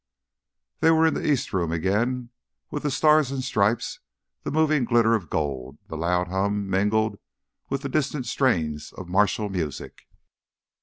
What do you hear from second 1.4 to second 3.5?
Room again, with the stars and